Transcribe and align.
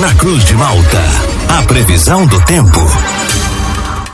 na 0.00 0.14
Cruz 0.14 0.42
de 0.46 0.54
Malta. 0.54 0.98
A 1.46 1.62
previsão 1.62 2.26
do 2.26 2.40
tempo. 2.46 2.80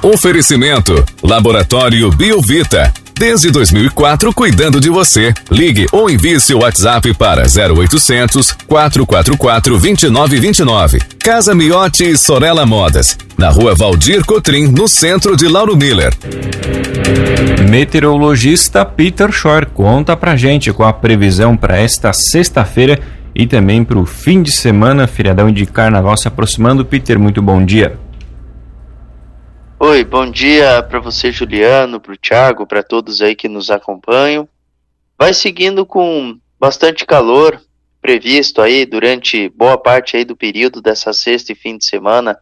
Oferecimento: 0.03 1.05
Laboratório 1.23 2.11
Biovita. 2.11 2.93
Desde 3.15 3.51
2004, 3.51 4.35
cuidando 4.35 4.81
de 4.81 4.91
você. 4.91 5.33
Ligue 5.49 5.87
ou 5.93 6.11
envie 6.11 6.41
seu 6.41 6.59
WhatsApp 6.59 7.15
para 7.15 7.45
0800 7.45 8.53
444 8.67 9.79
2929. 9.79 10.99
Casa 11.21 11.55
Miotti 11.55 12.11
e 12.11 12.19
Sorella 12.19 12.67
Modas. 12.67 13.17
Na 13.39 13.49
rua 13.49 13.75
Valdir 13.75 14.25
Cotrim, 14.25 14.67
no 14.67 14.89
centro 14.89 15.37
de 15.37 15.47
Lauro 15.47 15.77
Miller. 15.77 16.13
Meteorologista 17.71 18.85
Peter 18.85 19.31
Shore 19.31 19.67
conta 19.67 20.17
pra 20.17 20.37
gente 20.37 20.73
com 20.73 20.83
a 20.83 20.93
previsão 20.93 21.57
para 21.57 21.79
esta 21.79 22.13
sexta-feira 22.13 23.01
e 23.39 23.47
também 23.47 23.85
para 23.85 23.99
o 23.99 24.07
fim 24.07 24.43
de 24.43 24.51
semana, 24.51 25.07
feriadão 25.07 25.53
de 25.53 25.67
carnaval 25.67 26.17
se 26.17 26.27
aproximando. 26.27 26.87
Peter, 26.87 27.19
muito 27.19 27.43
bom 27.43 27.63
dia. 27.63 27.99
Oi, 29.79 30.03
bom 30.05 30.31
dia 30.31 30.83
para 30.83 30.99
você, 31.01 31.31
Juliano, 31.31 32.01
para 32.01 32.15
o 32.15 32.17
Thiago, 32.17 32.67
para 32.67 32.83
todos 32.83 33.21
aí 33.21 33.37
que 33.37 33.47
nos 33.47 33.71
acompanham. 33.71 34.49
Vai 35.19 35.35
seguindo 35.35 35.85
com 35.85 36.39
bastante 36.59 37.05
calor 37.05 37.61
previsto 38.01 38.63
aí 38.63 38.87
durante 38.87 39.51
boa 39.51 39.77
parte 39.77 40.17
aí 40.17 40.25
do 40.25 40.35
período 40.35 40.81
dessa 40.81 41.13
sexta 41.13 41.53
e 41.53 41.55
fim 41.55 41.77
de 41.77 41.85
semana, 41.85 42.39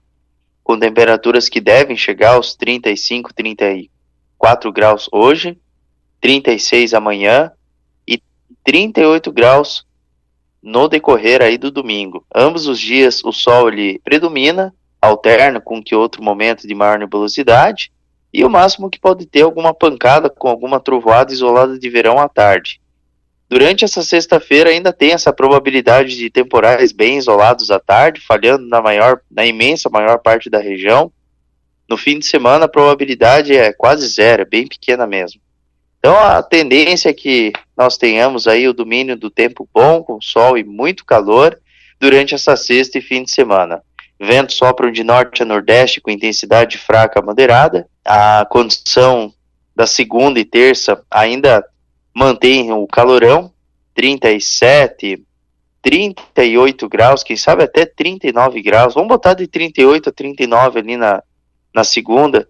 com 0.63 0.79
temperaturas 0.79 1.49
que 1.49 1.61
devem 1.61 1.97
chegar 1.97 2.35
aos 2.35 2.55
35, 2.55 3.35
34 3.35 4.73
graus 4.73 5.09
hoje, 5.11 5.59
36 6.21 6.95
amanhã 6.95 7.51
e 8.07 8.23
38 8.63 9.33
graus 9.33 9.85
no 10.65 10.89
decorrer 10.89 11.43
aí 11.43 11.59
do 11.59 11.71
domingo. 11.71 12.25
Ambos 12.35 12.67
os 12.67 12.81
dias 12.81 13.23
o 13.23 13.33
sol 13.33 13.69
ele 13.69 14.01
predomina 14.03 14.75
alterna 15.01 15.61
com 15.61 15.83
que 15.83 15.95
outro 15.95 16.23
momento 16.23 16.67
de 16.67 16.75
maior 16.75 16.99
nebulosidade, 16.99 17.93
e 18.33 18.43
o 18.43 18.49
máximo 18.49 18.89
que 18.89 18.99
pode 18.99 19.27
ter 19.27 19.43
alguma 19.43 19.75
pancada 19.75 20.31
com 20.31 20.49
alguma 20.49 20.81
trovoada 20.81 21.33
isolada 21.33 21.79
de 21.79 21.91
verão 21.91 22.19
à 22.19 22.29
tarde. 22.29 22.81
Durante 23.47 23.85
essa 23.85 24.03
sexta-feira 24.03 24.71
ainda 24.71 24.91
tem 24.91 25.13
essa 25.13 25.33
probabilidade 25.33 26.17
de 26.17 26.31
temporais 26.31 26.93
bem 26.93 27.19
isolados 27.19 27.71
à 27.71 27.79
tarde, 27.79 28.23
falhando 28.27 28.67
na 28.67 28.81
maior, 28.81 29.21
na 29.31 29.45
imensa 29.45 29.91
maior 29.91 30.19
parte 30.19 30.49
da 30.49 30.59
região. 30.59 31.13
No 31.87 31.99
fim 31.99 32.19
de 32.19 32.25
semana 32.25 32.65
a 32.65 32.69
probabilidade 32.69 33.55
é 33.55 33.71
quase 33.73 34.09
zero, 34.09 34.43
é 34.43 34.47
bem 34.47 34.67
pequena 34.67 35.07
mesmo. 35.07 35.41
Então 36.05 36.19
a 36.19 36.43
tendência 36.43 37.09
é 37.09 37.15
que 37.15 37.51
nós 37.75 37.97
tenhamos 37.97 38.47
aí 38.47 38.69
o 38.69 38.75
domínio 38.75 39.17
do 39.17 39.31
tempo 39.31 39.67
bom, 39.73 40.03
com 40.03 40.21
sol 40.21 40.59
e 40.59 40.63
muito 40.63 41.03
calor 41.03 41.59
durante 41.99 42.35
essa 42.35 42.57
sexta 42.57 42.99
e 42.99 43.01
fim 43.01 43.23
de 43.23 43.31
semana. 43.31 43.83
Ventos 44.21 44.57
sopram 44.57 44.93
de 44.93 45.03
norte 45.03 45.43
a 45.43 45.47
nordeste 45.47 46.03
com 46.03 46.11
intensidade 46.11 46.77
fraca 46.77 47.21
a 47.21 47.23
moderada. 47.23 47.89
A 48.05 48.47
condição 48.51 49.33
da 49.75 49.87
segunda 49.87 50.39
e 50.39 50.45
terça 50.45 51.03
ainda 51.11 51.65
mantém 52.15 52.71
o 52.71 52.87
calorão, 52.87 53.51
37, 53.95 55.25
38 55.81 56.87
graus, 56.87 57.23
quem 57.23 57.35
sabe 57.39 57.63
até 57.63 57.87
39 57.87 58.61
graus. 58.61 58.93
Vamos 58.93 59.09
botar 59.09 59.33
de 59.33 59.47
38 59.47 60.11
a 60.11 60.13
39 60.13 60.81
ali 60.81 60.99
na, 60.99 61.23
na 61.75 61.83
segunda 61.83 62.47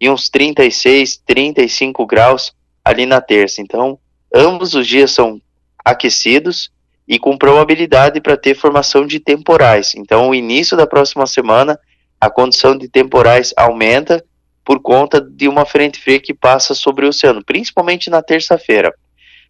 e 0.00 0.10
uns 0.10 0.28
36, 0.28 1.18
35 1.24 2.04
graus 2.04 2.52
ali 2.86 3.04
na 3.04 3.20
terça. 3.20 3.60
Então, 3.60 3.98
ambos 4.32 4.74
os 4.74 4.86
dias 4.86 5.10
são 5.10 5.42
aquecidos 5.84 6.70
e 7.08 7.18
com 7.18 7.36
probabilidade 7.36 8.20
para 8.20 8.36
ter 8.36 8.54
formação 8.54 9.04
de 9.04 9.18
temporais. 9.18 9.96
Então, 9.96 10.28
o 10.28 10.34
início 10.34 10.76
da 10.76 10.86
próxima 10.86 11.26
semana, 11.26 11.76
a 12.20 12.30
condição 12.30 12.78
de 12.78 12.88
temporais 12.88 13.52
aumenta 13.56 14.24
por 14.64 14.80
conta 14.80 15.20
de 15.20 15.48
uma 15.48 15.66
frente 15.66 15.98
fria 15.98 16.20
que 16.20 16.32
passa 16.32 16.74
sobre 16.74 17.04
o 17.04 17.08
oceano, 17.08 17.44
principalmente 17.44 18.08
na 18.08 18.22
terça-feira. 18.22 18.94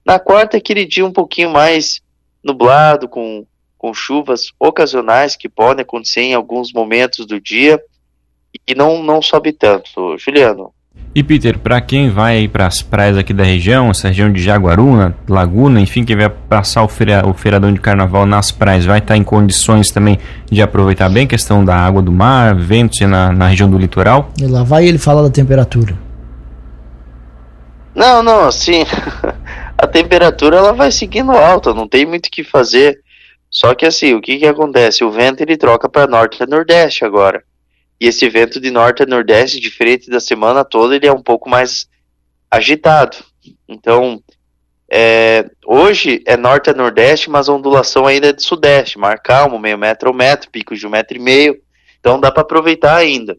Na 0.03 0.19
quarta, 0.19 0.56
aquele 0.56 0.87
dia 0.87 1.05
um 1.05 1.12
pouquinho 1.12 1.50
mais 1.50 2.00
nublado, 2.43 3.06
com, 3.06 3.47
com 3.77 3.93
chuvas 3.93 4.50
ocasionais 4.59 5.37
que 5.37 5.49
podem 5.49 5.83
acontecer 5.83 6.22
em 6.22 6.34
alguns 6.34 6.72
momentos 6.72 7.27
do 7.27 7.39
dia 7.39 7.78
e 8.66 8.75
não, 8.75 9.03
não 9.03 9.21
sobe 9.21 9.53
tanto. 9.53 10.16
Juliano, 10.16 10.72
e 11.17 11.23
Peter, 11.23 11.59
para 11.59 11.81
quem 11.81 12.11
vai 12.11 12.47
para 12.47 12.67
as 12.67 12.83
praias 12.83 13.17
aqui 13.17 13.33
da 13.33 13.43
região, 13.43 13.91
essa 13.91 14.09
região 14.09 14.31
de 14.31 14.43
Jaguaruna, 14.43 15.17
Laguna, 15.27 15.81
enfim, 15.81 16.05
quem 16.05 16.15
vai 16.15 16.29
passar 16.29 16.83
o, 16.83 16.89
feira, 16.89 17.27
o 17.27 17.33
feiradão 17.33 17.73
de 17.73 17.81
carnaval 17.81 18.27
nas 18.27 18.51
praias, 18.51 18.84
vai 18.84 18.99
estar 18.99 19.17
em 19.17 19.25
condições 19.25 19.91
também 19.91 20.19
de 20.51 20.61
aproveitar 20.61 21.09
bem 21.09 21.25
a 21.25 21.27
questão 21.27 21.65
da 21.65 21.75
água 21.75 22.03
do 22.03 22.12
mar, 22.12 22.55
ventos 22.55 23.01
na, 23.01 23.33
na 23.33 23.49
região 23.49 23.71
do 23.71 23.79
litoral? 23.79 24.31
E 24.39 24.47
lá 24.47 24.62
vai 24.62 24.87
ele 24.87 24.99
falar 24.99 25.23
da 25.23 25.31
temperatura. 25.31 25.97
Não, 27.95 28.23
não, 28.23 28.45
assim, 28.45 28.84
a 29.78 29.87
temperatura 29.87 30.59
ela 30.59 30.75
vai 30.75 30.93
seguindo 30.93 31.33
alta, 31.33 31.73
não 31.73 31.89
tem 31.89 32.05
muito 32.05 32.27
o 32.27 32.31
que 32.31 32.45
fazer. 32.45 33.01
Só 33.51 33.75
que 33.75 33.87
assim, 33.87 34.13
o 34.13 34.21
que 34.21 34.37
que 34.37 34.47
acontece? 34.47 35.03
O 35.03 35.11
vento 35.11 35.41
ele 35.41 35.57
troca 35.57 35.89
para 35.89 36.07
norte 36.07 36.43
e 36.43 36.47
nordeste 36.47 37.07
agora. 37.07 37.43
E 38.01 38.07
esse 38.07 38.29
vento 38.29 38.61
de 38.61 38.71
norte 38.71 39.03
a 39.03 39.07
nordeste, 39.07 39.59
diferente 39.59 40.11
da 40.11 40.21
semana 40.21 40.65
toda, 40.65 40.95
ele 40.95 41.07
é 41.07 41.12
um 41.12 41.23
pouco 41.23 41.49
mais 41.49 41.89
agitado. 42.51 43.17
Então, 43.67 44.23
é, 44.91 45.49
hoje 45.65 46.23
é 46.27 46.37
norte 46.37 46.71
a 46.71 46.75
nordeste, 46.75 47.31
mas 47.31 47.49
a 47.49 47.53
ondulação 47.53 48.07
ainda 48.07 48.29
é 48.29 48.33
de 48.33 48.43
sudeste, 48.43 48.99
mar 48.99 49.21
calmo, 49.21 49.59
meio 49.59 49.79
metro 49.79 50.09
ao 50.09 50.15
metro, 50.15 50.51
picos 50.51 50.79
de 50.79 50.87
um 50.87 50.91
metro 50.91 51.17
e 51.17 51.21
meio. 51.21 51.61
Então 51.99 52.21
dá 52.21 52.31
para 52.31 52.43
aproveitar 52.43 52.97
ainda. 52.97 53.37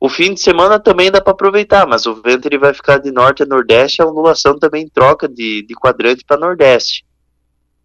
O 0.00 0.08
fim 0.08 0.34
de 0.34 0.40
semana 0.40 0.80
também 0.80 1.10
dá 1.10 1.20
para 1.20 1.32
aproveitar, 1.32 1.86
mas 1.86 2.06
o 2.06 2.20
vento 2.22 2.46
ele 2.46 2.58
vai 2.58 2.72
ficar 2.72 2.98
de 2.98 3.10
norte 3.12 3.42
a 3.42 3.46
nordeste, 3.46 4.00
a 4.00 4.06
ondulação 4.06 4.58
também 4.58 4.88
troca 4.88 5.28
de, 5.28 5.62
de 5.62 5.74
quadrante 5.74 6.24
para 6.24 6.40
nordeste. 6.40 7.04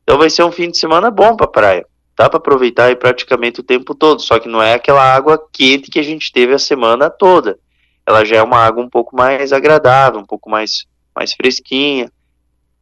Então 0.03 0.17
vai 0.17 0.29
ser 0.29 0.43
um 0.43 0.51
fim 0.51 0.71
de 0.71 0.77
semana 0.77 1.11
bom 1.11 1.35
para 1.35 1.47
praia 1.47 1.85
dá 2.17 2.27
para 2.27 2.37
aproveitar 2.37 2.85
aí 2.85 2.95
praticamente 2.95 3.59
o 3.59 3.63
tempo 3.63 3.93
todo, 3.93 4.21
só 4.23 4.39
que 4.39 4.49
não 4.49 4.61
é 4.61 4.73
aquela 4.73 5.03
água 5.03 5.39
quente 5.53 5.91
que 5.91 5.99
a 5.99 6.03
gente 6.03 6.31
teve 6.33 6.51
a 6.51 6.59
semana 6.59 7.11
toda. 7.11 7.59
Ela 8.07 8.25
já 8.25 8.37
é 8.37 8.41
uma 8.41 8.57
água 8.57 8.83
um 8.83 8.89
pouco 8.89 9.15
mais 9.15 9.53
agradável, 9.53 10.19
um 10.19 10.25
pouco 10.25 10.49
mais, 10.49 10.87
mais 11.15 11.33
fresquinha, 11.33 12.11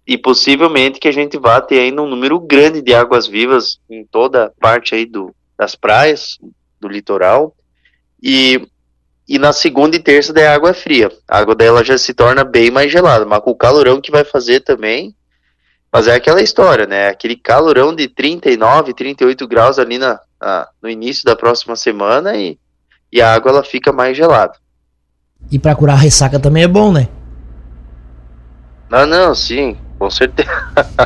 e 0.07 0.17
possivelmente 0.17 0.99
que 0.99 1.07
a 1.09 1.11
gente 1.11 1.37
vá 1.37 1.59
ter 1.59 1.79
ainda 1.79 2.01
um 2.01 2.07
número 2.07 2.39
grande 2.39 2.81
de 2.81 2.93
águas 2.93 3.27
vivas 3.27 3.77
em 3.89 4.05
toda 4.05 4.45
a 4.45 4.51
parte 4.61 4.95
aí 4.95 5.05
do, 5.05 5.35
das 5.57 5.75
praias, 5.75 6.37
do 6.79 6.87
litoral, 6.87 7.53
e, 8.23 8.65
e 9.27 9.37
na 9.37 9.51
segunda 9.51 9.97
e 9.97 9.99
terça 9.99 10.31
da 10.31 10.53
água 10.53 10.73
fria. 10.73 11.11
A 11.27 11.39
água 11.39 11.55
dela 11.55 11.83
já 11.83 11.97
se 11.97 12.13
torna 12.13 12.45
bem 12.45 12.71
mais 12.71 12.89
gelada, 12.89 13.25
mas 13.25 13.41
com 13.41 13.51
o 13.51 13.57
calorão 13.57 13.99
que 13.99 14.11
vai 14.11 14.23
fazer 14.23 14.61
também, 14.61 15.13
mas 15.95 16.07
é 16.07 16.15
aquela 16.15 16.41
história, 16.41 16.85
né? 16.85 17.07
Aquele 17.07 17.37
calorão 17.37 17.95
de 17.95 18.09
39, 18.09 18.93
38 18.93 19.47
graus 19.47 19.79
ali 19.79 19.97
na, 19.97 20.19
na, 20.41 20.67
no 20.83 20.89
início 20.89 21.23
da 21.23 21.37
próxima 21.37 21.73
semana 21.77 22.35
e, 22.35 22.59
e 23.09 23.21
a 23.21 23.33
água 23.33 23.49
ela 23.49 23.63
fica 23.63 23.93
mais 23.93 24.17
gelada. 24.17 24.55
E 25.49 25.57
para 25.57 25.73
curar 25.73 25.93
a 25.93 25.95
ressaca 25.95 26.37
também 26.37 26.63
é 26.63 26.67
bom, 26.67 26.91
né? 26.91 27.07
Ah, 28.91 29.05
não, 29.05 29.33
sim, 29.33 29.77
com 29.97 30.09
certeza. 30.09 30.49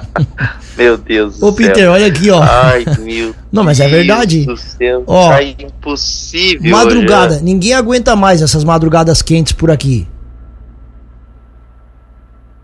meu 0.76 0.98
Deus 0.98 1.40
Ô, 1.40 1.54
Peter, 1.54 1.88
olha 1.88 2.08
aqui, 2.08 2.32
ó. 2.32 2.42
Ai, 2.42 2.84
meu 2.98 3.36
Não, 3.54 3.64
mas 3.64 3.80
é 3.80 3.88
verdade. 3.88 4.44
Deus 4.44 4.60
do 4.60 4.66
céu, 4.76 5.04
ó, 5.06 5.30
tá 5.30 5.44
impossível. 5.44 6.72
Madrugada, 6.72 7.40
ninguém 7.42 7.76
aguenta 7.76 8.16
mais 8.16 8.42
essas 8.42 8.64
madrugadas 8.64 9.22
quentes 9.22 9.54
por 9.54 9.70
aqui. 9.70 10.08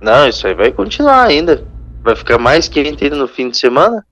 Não, 0.01 0.27
isso 0.27 0.47
aí 0.47 0.55
vai 0.55 0.71
continuar 0.71 1.23
ainda. 1.27 1.74
Vai 2.05 2.15
ficar 2.15 2.37
mais 2.37 2.69
quente 2.69 3.03
ainda 3.03 3.15
no 3.15 3.27
fim 3.27 3.49
de 3.49 3.57
semana? 3.57 4.05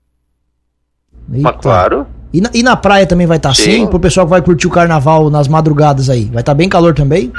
Eita. 1.32 1.42
Mas 1.42 1.60
claro. 1.62 2.08
E 2.32 2.40
na, 2.40 2.50
e 2.52 2.60
na 2.60 2.74
praia 2.74 3.06
também 3.06 3.24
vai 3.24 3.36
estar 3.36 3.50
tá 3.50 3.52
assim? 3.52 3.86
Pro 3.86 4.00
pessoal 4.00 4.26
que 4.26 4.30
vai 4.30 4.42
curtir 4.42 4.66
o 4.66 4.70
carnaval 4.70 5.30
nas 5.30 5.46
madrugadas 5.46 6.10
aí. 6.10 6.24
Vai 6.24 6.40
estar 6.40 6.50
tá 6.50 6.54
bem 6.54 6.68
calor 6.68 6.92
também? 6.92 7.32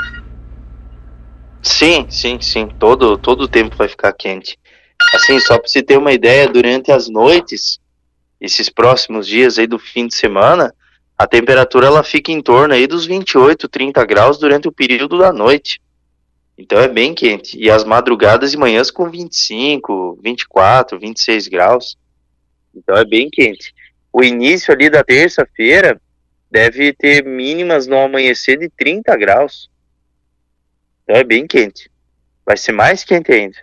Sim, 1.62 2.06
sim, 2.10 2.40
sim. 2.40 2.70
Todo, 2.80 3.18
todo 3.18 3.42
o 3.42 3.48
tempo 3.50 3.76
vai 3.76 3.90
ficar 3.90 4.14
quente. 4.14 4.58
Assim, 5.14 5.38
só 5.42 5.60
para 5.60 5.68
você 5.68 5.84
ter 5.84 5.98
uma 5.98 6.14
ideia, 6.14 6.48
durante 6.48 6.90
as 6.90 7.10
noites, 7.10 7.78
esses 8.40 8.70
próximos 8.70 9.28
dias 9.28 9.60
aí 9.60 9.68
do 9.68 9.78
fim 9.78 10.08
de 10.08 10.16
semana, 10.16 10.74
a 11.18 11.28
temperatura 11.28 11.88
ela 11.88 12.02
fica 12.02 12.32
em 12.32 12.42
torno 12.42 12.74
aí 12.74 12.88
dos 12.88 13.06
28, 13.06 13.68
30 13.68 14.06
graus 14.06 14.38
durante 14.38 14.70
o 14.70 14.72
período 14.72 15.18
da 15.18 15.34
noite. 15.34 15.82
Então 16.58 16.80
é 16.80 16.88
bem 16.88 17.14
quente. 17.14 17.58
E 17.58 17.70
as 17.70 17.84
madrugadas 17.84 18.54
e 18.54 18.58
manhãs 18.58 18.90
com 18.90 19.10
25, 19.10 20.20
24, 20.24 21.00
26 21.00 21.48
graus. 21.48 21.98
Então 22.74 22.96
é 22.96 23.06
bem 23.06 23.30
quente. 23.30 23.74
O 24.12 24.24
início 24.24 24.74
ali 24.74 24.90
da 24.90 25.04
terça-feira 25.04 26.00
deve 26.50 26.94
ter 26.94 27.26
mínimas 27.26 27.86
no 27.86 28.00
amanhecer 28.00 28.58
de 28.58 28.70
30 28.70 29.16
graus. 29.18 29.70
Então 31.04 31.18
é 31.18 31.24
bem 31.24 31.46
quente. 31.46 31.90
Vai 32.46 32.56
ser 32.56 32.72
mais 32.72 33.04
quente 33.04 33.32
ainda. 33.32 33.58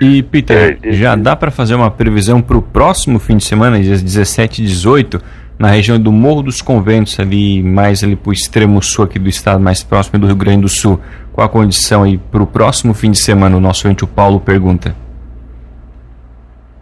E 0.00 0.22
Peter, 0.30 0.78
já 0.92 1.14
dá 1.14 1.36
para 1.36 1.50
fazer 1.50 1.74
uma 1.74 1.90
previsão 1.90 2.40
para 2.40 2.56
o 2.56 2.62
próximo 2.62 3.18
fim 3.18 3.36
de 3.36 3.44
semana, 3.44 3.80
dias 3.82 4.02
17 4.02 4.62
e 4.62 4.66
18, 4.66 5.20
na 5.58 5.68
região 5.68 6.00
do 6.00 6.10
Morro 6.10 6.42
dos 6.42 6.60
Conventos, 6.60 7.18
ali 7.20 7.62
mais 7.62 8.02
ali 8.02 8.16
para 8.16 8.30
o 8.30 8.32
extremo 8.32 8.82
sul 8.82 9.04
aqui 9.04 9.18
do 9.18 9.28
estado, 9.28 9.60
mais 9.60 9.82
próximo 9.82 10.18
do 10.18 10.26
Rio 10.26 10.36
Grande 10.36 10.62
do 10.62 10.68
Sul. 10.68 11.00
Qual 11.32 11.46
a 11.46 11.50
condição 11.50 12.02
aí 12.02 12.18
para 12.18 12.42
o 12.42 12.46
próximo 12.46 12.94
fim 12.94 13.10
de 13.10 13.18
semana? 13.18 13.56
O 13.56 13.60
nosso 13.60 13.88
ente 13.88 14.04
o 14.04 14.08
Paulo 14.08 14.40
pergunta. 14.40 14.94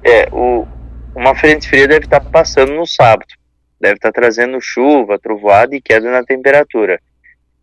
É, 0.05 0.29
o, 0.33 0.67
uma 1.15 1.35
frente 1.35 1.69
fria 1.69 1.87
deve 1.87 2.07
estar 2.07 2.21
tá 2.21 2.31
passando 2.31 2.75
no 2.75 2.87
sábado. 2.87 3.29
Deve 3.81 3.95
estar 3.95 4.13
tá 4.13 4.21
trazendo 4.21 4.59
chuva, 4.61 5.19
trovoada 5.19 5.75
e 5.75 5.81
queda 5.81 6.11
na 6.11 6.25
temperatura. 6.25 6.99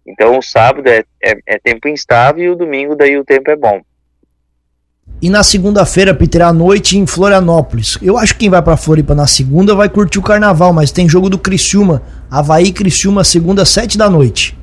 Então 0.06 0.38
o 0.38 0.41
sábado 0.41 0.88
é, 0.88 1.03
é, 1.23 1.38
é 1.45 1.59
tempo 1.59 1.88
instável 1.88 2.44
e 2.44 2.50
o 2.50 2.56
domingo 2.56 2.95
daí 2.95 3.17
o 3.17 3.25
tempo 3.25 3.50
é 3.51 3.56
bom. 3.56 3.81
E 5.21 5.29
na 5.29 5.44
segunda-feira, 5.44 6.13
Peter, 6.13 6.41
à 6.41 6.53
noite 6.53 6.97
em 6.97 7.06
Florianópolis. 7.06 7.97
Eu 8.01 8.17
acho 8.17 8.33
que 8.33 8.39
quem 8.39 8.50
vai 8.50 8.61
para 8.61 8.77
Floripa 8.77 9.13
na 9.13 9.27
segunda 9.27 9.75
vai 9.75 9.89
curtir 9.89 10.17
o 10.17 10.23
carnaval, 10.23 10.71
mas 10.71 10.91
tem 10.91 11.09
jogo 11.09 11.29
do 11.29 11.38
Criciúma. 11.38 12.01
Havaí 12.31 12.71
Criciúma, 12.71 13.23
segunda, 13.25 13.65
sete 13.65 13.97
da 13.97 14.09
noite. 14.09 14.57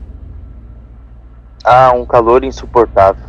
Ah, 1.62 1.92
um 1.94 2.06
calor 2.06 2.42
insuportável. 2.42 3.24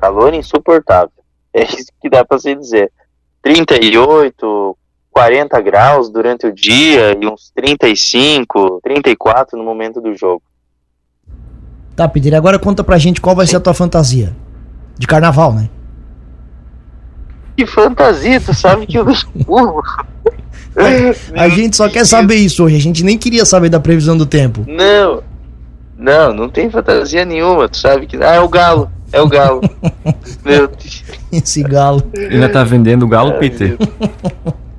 Calor 0.00 0.34
insuportável. 0.34 1.10
É 1.52 1.64
isso 1.64 1.90
que 2.00 2.08
dá 2.08 2.24
para 2.24 2.38
se 2.38 2.54
dizer. 2.54 2.92
38, 3.42 4.76
40 5.10 5.60
graus 5.60 6.08
durante 6.08 6.46
o 6.46 6.54
dia 6.54 7.18
e 7.20 7.26
uns 7.26 7.50
35, 7.56 8.80
34 8.84 9.58
no 9.58 9.64
momento 9.64 10.00
do 10.00 10.14
jogo. 10.14 10.42
Tá, 11.96 12.08
Peter, 12.08 12.34
agora 12.34 12.56
conta 12.56 12.84
pra 12.84 12.98
gente 12.98 13.20
qual 13.20 13.34
vai 13.34 13.48
ser 13.48 13.56
a 13.56 13.60
tua 13.60 13.74
fantasia. 13.74 14.32
De 15.00 15.06
carnaval, 15.06 15.54
né? 15.54 15.70
Que 17.56 17.64
fantasia, 17.64 18.38
tu 18.38 18.52
sabe 18.52 18.86
que 18.86 18.98
eu 18.98 19.06
burro. 19.46 19.82
a 21.34 21.48
gente 21.48 21.74
só 21.74 21.88
quer 21.88 22.04
saber 22.04 22.34
isso 22.34 22.62
hoje, 22.62 22.76
a 22.76 22.80
gente 22.80 23.02
nem 23.02 23.16
queria 23.16 23.46
saber 23.46 23.70
da 23.70 23.80
previsão 23.80 24.14
do 24.14 24.26
tempo. 24.26 24.62
Não, 24.68 25.22
não, 25.96 26.34
não 26.34 26.50
tem 26.50 26.68
fantasia 26.68 27.24
nenhuma, 27.24 27.66
tu 27.66 27.78
sabe 27.78 28.06
que. 28.06 28.22
Ah, 28.22 28.34
é 28.34 28.40
o 28.40 28.48
galo, 28.48 28.90
é 29.10 29.22
o 29.22 29.26
galo. 29.26 29.62
Meu 30.44 30.68
Deus. 30.68 31.02
Esse 31.32 31.62
galo. 31.62 32.02
Ainda 32.14 32.50
tá 32.50 32.62
vendendo 32.62 33.04
o 33.04 33.08
galo, 33.08 33.38
Peter? 33.38 33.78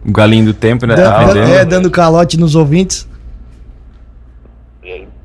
O 0.05 0.11
galinho 0.11 0.45
do 0.45 0.53
tempo 0.53 0.85
ainda 0.85 1.01
tá 1.01 1.17
vendendo? 1.25 1.49
É, 1.49 1.65
dando 1.65 1.89
calote 1.89 2.37
nos 2.37 2.53
ouvintes. 2.53 3.07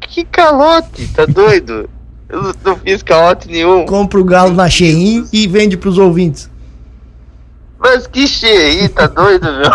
Que 0.01 0.25
calote? 0.25 1.07
Tá 1.09 1.27
doido? 1.27 1.91
Eu 2.29 2.55
não 2.65 2.77
fiz 2.77 3.03
calote 3.03 3.49
nenhum. 3.49 3.87
Compra 3.87 4.19
o 4.19 4.25
galo 4.25 4.53
na 4.53 4.69
Shein 4.69 5.27
e 5.33 5.47
vende 5.47 5.77
pros 5.77 5.97
ouvintes. 5.99 6.51
Mas 7.79 8.07
que 8.07 8.27
Shein, 8.27 8.89
tá 8.89 9.07
doido, 9.07 9.47
meu? 9.53 9.71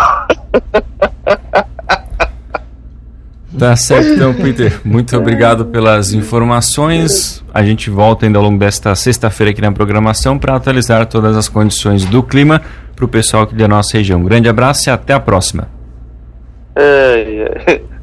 Tá 3.58 3.76
certo, 3.76 4.14
então, 4.14 4.34
Peter. 4.34 4.80
Muito 4.82 5.16
obrigado 5.16 5.66
pelas 5.66 6.12
informações. 6.12 7.44
A 7.52 7.62
gente 7.62 7.90
volta 7.90 8.24
ainda 8.26 8.38
ao 8.38 8.44
longo 8.44 8.58
desta 8.58 8.94
sexta-feira 8.94 9.50
aqui 9.50 9.60
na 9.60 9.70
programação 9.70 10.38
para 10.38 10.56
atualizar 10.56 11.06
todas 11.06 11.36
as 11.36 11.48
condições 11.48 12.04
do 12.04 12.22
clima 12.22 12.62
para 12.96 13.04
o 13.04 13.08
pessoal 13.08 13.42
aqui 13.42 13.54
da 13.54 13.68
nossa 13.68 13.98
região. 13.98 14.20
Um 14.20 14.24
grande 14.24 14.48
abraço 14.48 14.88
e 14.88 14.90
até 14.90 15.12
a 15.12 15.20
próxima. 15.20 15.68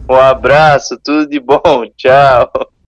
Um 0.08 0.16
abraço, 0.16 1.00
tudo 1.04 1.28
de 1.28 1.40
bom. 1.40 1.86
Tchau. 1.98 2.70